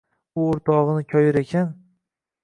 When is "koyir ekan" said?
1.11-1.69